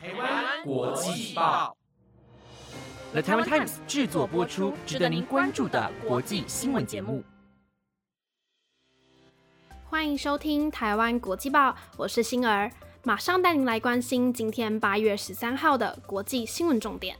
[0.00, 1.76] 台湾国际报
[3.10, 7.24] ，The Taiwan Times 制作播出，值得您关注的国际新闻节目。
[9.86, 12.70] 欢迎收听台湾国际报，我是星儿，
[13.02, 17.16] 马上带您来关心今天八月十三号的国际新闻重点。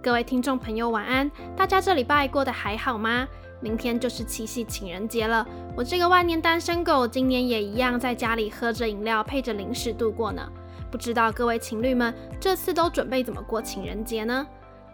[0.00, 1.28] 各位听众朋友，晚安！
[1.56, 3.26] 大家这礼拜过得还好吗？
[3.60, 10.42] 明天就是七夕情人节了，我这个万年单身狗今年也一样在家里喝着饮料，配着零食度过呢。
[10.90, 14.46] 不知道各位情侣们这次都准备怎么过情人节呢？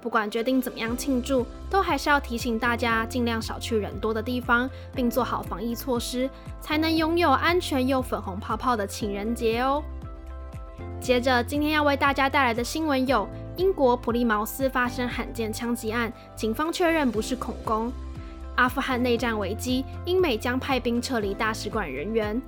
[0.00, 6.28] 不管决定怎么样庆祝，都还是要提醒大家尽量少去人多的地方，并做好防疫措施，
[6.60, 9.82] 才能拥有安全又粉红泡泡的情人节哦。
[11.00, 13.28] 接着，今天要为大家带来的新闻有。
[13.56, 17.90] 英国普利茅斯发生罕见枪击案，警方确认不是恐攻。
[18.56, 22.40] 阿富汗内战危机，英美将派兵撤离大使馆人员。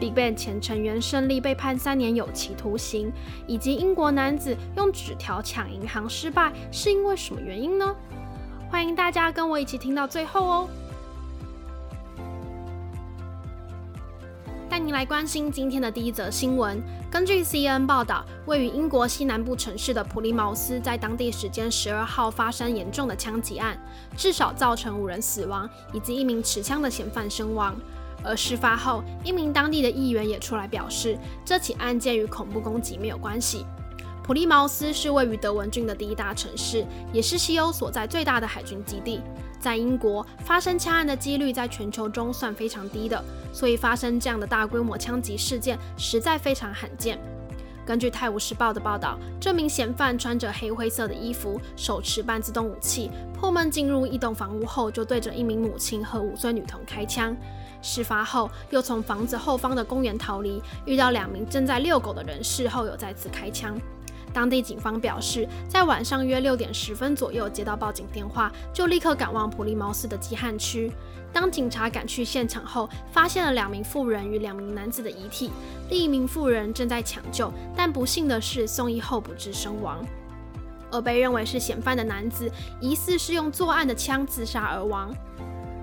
[0.00, 3.12] BigBang 前成员胜利被判三年有期徒刑，
[3.46, 7.94] 以及英国男子用纸条抢银行失败，是因为什么原因呢？
[8.68, 10.68] 欢迎大家跟我一起听到最后哦。
[14.74, 16.82] 带您来关心今天的第一则新闻。
[17.08, 23.78] 根据 CNN 报道，位于英国西南部城市的普利茅斯在当地时间十二号发生严重的枪击案，
[24.16, 27.76] 至少造成五人死亡，以及一名持枪的嫌犯身亡。
[28.24, 33.64] 而事发后，一名当地的议员也出来表示，这起案件与恐怖攻击没有关系。
[34.24, 39.20] 普利茅斯是位于德文郡的第一大城市，也是西欧所在最大的海军基地。
[39.64, 47.18] 在英国发生枪案的几率在全球中算非常低的，所以发生这样的大规模枪击事件实在非常罕见。
[47.86, 57.34] 根据《泰晤士报》的报道，这名嫌犯穿着黑灰色的衣服，手持半自动武器，破门进入一栋房屋后就对着一名母亲和五岁女童开枪。
[57.80, 63.78] 事发后又从房子后方的公园逃离，遇到两名正在遛狗的人，事后又再次开枪。
[64.34, 70.92] 当地警方表示，在晚上约六点十分左右接到报警电话，就立刻赶往普利茅斯的基汉区。
[71.32, 75.50] 当警察赶去现场后，发现了两名妇人与两名男子的遗体，
[75.88, 80.04] 另一名妇人正在抢救，但不幸的是送医后不治身亡。
[80.90, 85.12] 而被认为是嫌犯的男子，疑似是用作案的枪自杀而亡。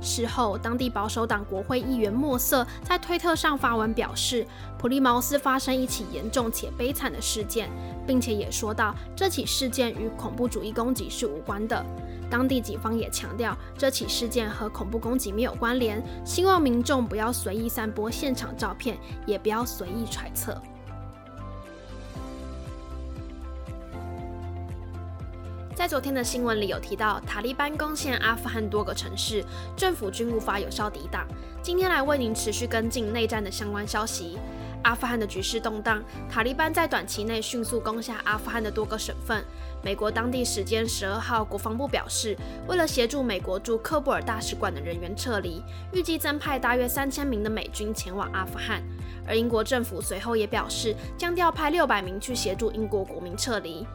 [0.00, 4.46] 事后，当地保守党国会议员莫瑟在推特上发文表示，
[4.78, 7.68] 普利茅斯发生一起严重且悲惨的事件，
[8.06, 11.84] 并且也说到这起事件与恐怖主义攻击是无关的。
[12.30, 20.60] 当地警方也强调，这起事件和恐怖攻击没有关联，希望民众不要随意散播现场照片，也不要随意揣测。
[25.78, 29.44] 在昨天的新闻里有提到，塔利班攻陷阿富汗多个城市，
[29.76, 31.24] 政府均无法有效抵挡。
[31.62, 34.40] 今天来为您持续跟进内战的相关消息。
[34.82, 39.44] 阿富汗的局势动荡，塔利班在短期内迅速攻下阿富汗的多个省份。
[39.80, 45.62] 美国当地时间十二号，国防部表示，为了协助美国驻喀布尔大使馆的人员撤离，
[45.92, 48.82] 预计增派大约三千名的美军前往阿富汗。
[49.28, 53.86] 而英国政府随后也表示，将调派六百名去协助英国国民撤离。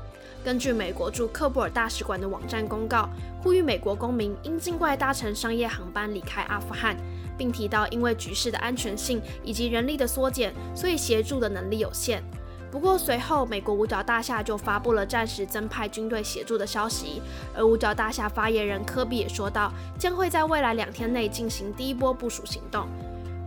[0.44, 3.08] 根据美国驻克布尔大使馆的网站公告，
[3.42, 6.98] 呼吁美国公民应尽快搭乘商业航班离开阿富汗，
[7.38, 12.22] 并提到因为局势的安全性以及人力的缩减，所以协助的能力有限。
[12.70, 17.22] 不过随后，美国五角大厦就发布了暂时增派军队协助的消息，
[17.56, 22.86] 而五角大厦发言人科比也说到，将会在未来两天内进行第一波部署行动。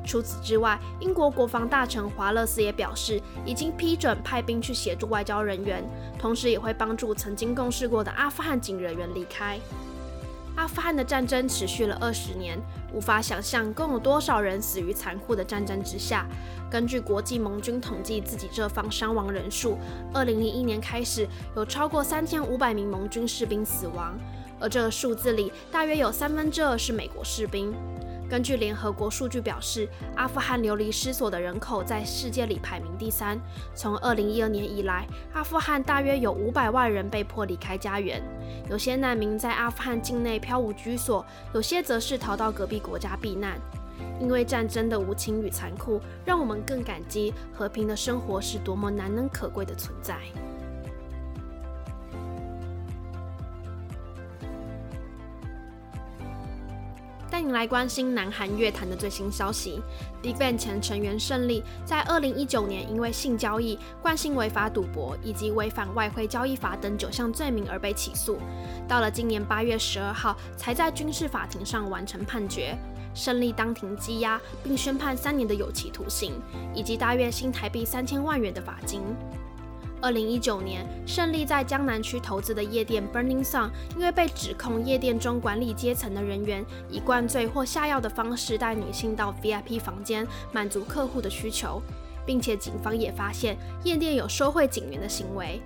[0.07, 5.85] 除此之外，英国国防大臣华勒斯也表示，已经批准派兵去协助外交人员，
[6.19, 9.59] 同时也会帮助曾经共事过的阿富汗警人员离开。
[10.55, 12.59] 阿富汗的战争持续了二十年，
[12.91, 16.27] 无法想象共有多少人死于残酷的战争之下。
[16.71, 19.77] 根据国际盟军统计自己这方伤亡人数，
[20.15, 24.19] 二零零一年开始有超过三千五百名盟军士兵死亡，
[24.59, 27.75] 而这个数字里大约有三分之二是美国士兵。
[28.29, 33.41] 根据联合国数据表示，阿富汗流离失所的人口在世界里排名第三。
[33.75, 38.21] 从2012年以来，阿富汗大约有500万人被迫离开家园，
[38.69, 41.25] 有些难民在阿富汗境内飘无居所，
[41.55, 43.61] 有些则是逃到隔壁国家避难。
[44.21, 50.17] 因为战争的无情与残酷，让我们更感激和平的生活是多么难能可贵的存在。
[57.37, 59.79] 带你来关心南韩乐坛的最新消息。
[60.23, 68.39] BigBang 前成员胜利在2019年因为性交易、惯性违法赌博以及违反外汇交易法等九项罪名而被起诉，
[68.89, 72.75] 到了今年8月12号才在军事法庭上完成判决。
[73.13, 76.41] 胜利当庭羁押，并宣判三年的有期徒刑，
[76.75, 79.03] 以及大约新台币三千万元的罚金。
[80.03, 91.81] 二零一九年，胜利在江南区投资的夜店 Burning Sun，因为被指控夜店中管理阶层的人员以灌醉或下药的方式带女性到 VIP 房间，满足客户的需求，
[92.27, 95.61] 并且警方也发现夜店有收贿警员的行为。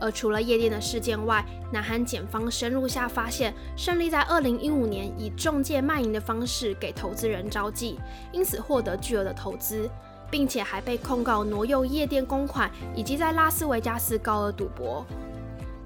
[0.00, 7.96] 而除了夜店的事件外，南韩检方深入下发现，胜利在二零一五年以中介卖淫的方式给投资人招妓，
[8.32, 9.88] 因此获得巨额的投资。
[10.30, 15.04] 并且还被控告挪用夜店公款，以及在拉斯维加斯高额赌博。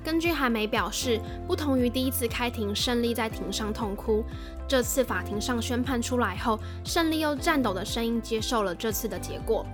[0.05, 4.25] 根据韩媒表示，不同于第一次开庭，胜利在庭上痛哭，
[4.67, 9.67] 这次法庭上宣判出来后，胜利用颤抖的声音接受了这次的结果。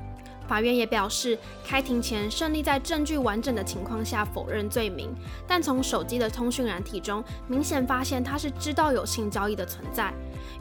[0.46, 5.14] 法院也表示，开庭前胜利在证据完整的情况下否认罪名，
[5.46, 10.12] 但从手机的通讯软体中明显发现他是知道有性交易的存在，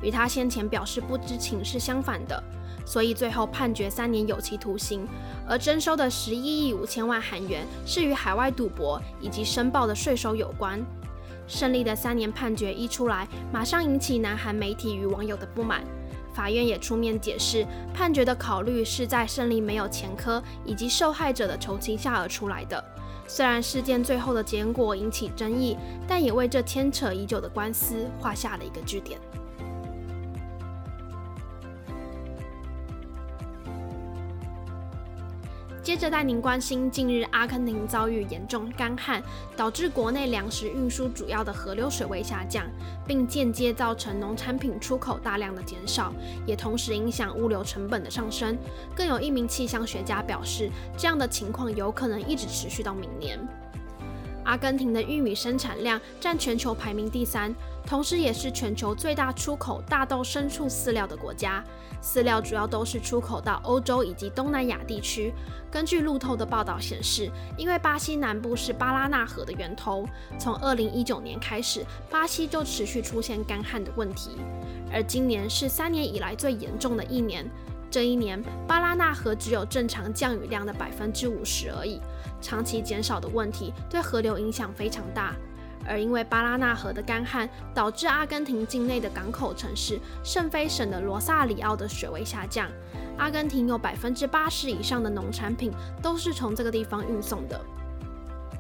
[0.02, 2.42] 与他先前表示不知情是相反的。
[2.86, 5.08] 所以最后判决三年有期徒刑，
[5.48, 10.84] 而征收的十一亿五千万韩元是与海外赌博以及申报的税收有关。
[11.48, 15.84] 胜利的三年判决一出来，马上引起南韩媒体与网友的不满。
[16.34, 22.84] 法院也出面解释，判决的考虑是在胜利没有前科以及受害者的求情下而出来的。
[23.28, 25.78] 虽然事件最后的结果引起争议，
[26.08, 29.20] 但也为这牵扯已久的官司画下了一个句点。
[35.84, 39.22] 接着带您关心，近日阿根廷遭遇严重干旱，
[39.58, 42.66] 导致国内粮食运输主要的河流水位下降，
[43.06, 46.14] 并间接造成农产品出口大量的减少，
[46.48, 48.58] 也同时影响物流成本的上升。
[48.96, 53.38] 更有一名气象学家表示，这样的情况有可能一直持续到明年。
[54.46, 57.54] 阿根廷的玉米生产量占全球排名第三，
[57.86, 61.64] 同时也是全球最大出口大豆、牲畜饲料的国家。
[62.02, 65.34] 饲料主要都是出口到欧洲以及东南亚地区。
[65.72, 70.06] 根据路透的报道显示，因为巴西南部是巴拉纳河的源头，
[70.38, 74.32] 从2019年开始，巴西就持续出现干旱的问题，
[74.92, 77.50] 而今年是三年以来最严重的一年。
[77.90, 82.02] 这一年，巴拉纳河只有正常降雨量的百分之五十而已。
[82.42, 85.36] 长期减少的问题对河流影响非常大。
[85.88, 92.70] 而因为巴拉纳河的干旱，导致阿根廷境内的港口城市圣菲省的罗萨里奥的水位下降。
[93.18, 95.72] 阿根廷有百分之八十以上的农产品
[96.02, 97.60] 都是从这个地方运送的。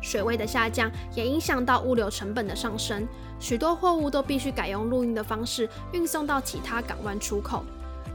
[0.01, 3.07] 水位的下降也影响到物流成本的上升，
[3.39, 7.63] 许多货物都必须改用陆运的方式运送到其他港湾出口。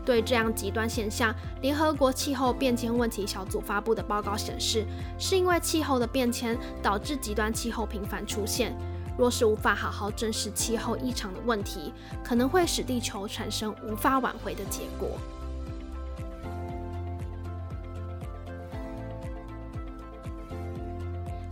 [0.04, 4.86] 对这样极端现象，联合国气候变迁问题小组发布的报告显示，
[5.18, 8.74] 是因为气候的变迁导致极端气候频繁出现。
[9.18, 11.92] 若是无法好好正视气候异常的问题，
[12.24, 15.18] 可能会使地球产生无法挽回的结果。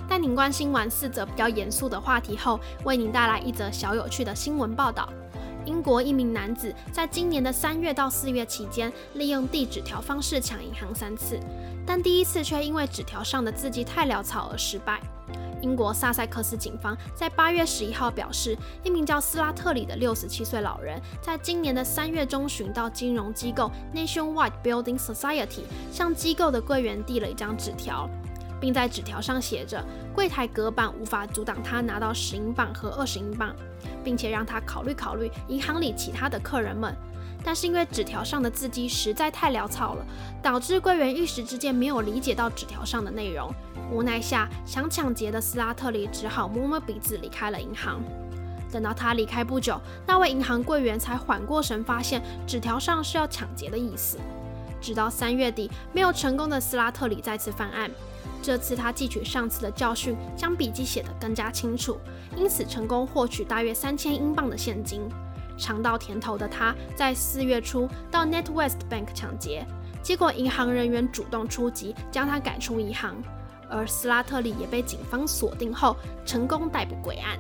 [0.08, 5.12] 带您关心完四则比较严肃的话题后，为您带来一则小有趣的新闻报道。
[5.64, 11.40] 英国一名男子在今年的三月到四月期间，利用递纸条方式抢银行三次，
[11.84, 15.00] 但第一次却因为纸条上的字迹太潦草而失败。
[15.66, 28.08] 英国萨塞克斯警方在八月十一号表示，一名叫斯拉特里的六十七岁老人，在今年的三月中旬到金融机构 Nationwide Building Society 向机构的柜员递了一张纸条。
[28.58, 33.54] 并在纸条上写着：“柜台隔板无法阻挡他拿到十英镑和二十英镑，
[34.02, 36.94] 并且让他考虑考虑银行里其他的客人们。”
[37.44, 40.04] 但是因为纸条上的字迹实在太潦草了，
[40.42, 43.52] 导致柜员一时之间没有理解到纸条上的内容。
[43.90, 48.02] 无奈下，想抢劫的斯拉特里只好摸摸鼻子离开了银行。
[48.70, 54.18] 等到他离开不久，那位银行柜员才缓过神，发现纸条上是要抢劫的意思。
[54.80, 57.90] 直到三月底，没有成功的斯拉特里再次犯案。
[58.42, 61.98] 这次他汲取上次的教训，将笔记写得更加清楚，
[62.36, 65.00] 因此成功获取大约三千英镑的现金。
[65.56, 69.66] 尝到甜头的他，在四月初到 NetWest Bank 抢劫，
[70.02, 73.16] 结果银行人员主动出击，将他赶出银行。
[73.68, 77.38] 而斯拉特里也被警方锁定后，成功逮捕归案。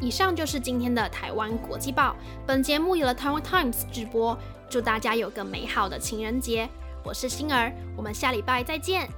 [0.00, 2.14] 以上就是今天的台湾国际报。
[2.46, 4.38] 本节目由台湾 Times 直播。
[4.68, 6.68] 祝大家有个美好的情人节！
[7.04, 9.08] 我是星儿，我们下礼拜再见。